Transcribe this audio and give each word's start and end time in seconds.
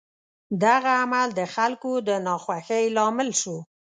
دغه 0.63 0.91
عمل 1.01 1.27
د 1.39 1.41
خلکو 1.55 1.91
د 2.07 2.09
ناخوښۍ 2.25 2.85
لامل 2.95 3.29
شو. 3.41 3.57